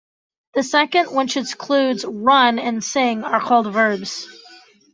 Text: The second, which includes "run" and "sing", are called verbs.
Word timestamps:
The 0.55 0.63
second, 0.63 1.13
which 1.13 1.37
includes 1.37 2.03
"run" 2.05 2.57
and 2.57 2.83
"sing", 2.83 3.23
are 3.23 3.39
called 3.39 3.71
verbs. 3.71 4.27